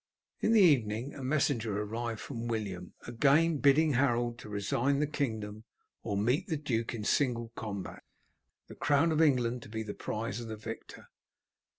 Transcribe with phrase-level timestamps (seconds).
[0.39, 5.63] In the evening a messenger arrived from William, again bidding Harold resign the kingdom
[6.01, 8.01] or meet the duke in single combat,
[8.65, 11.09] the crown of England to be the prize of the victor.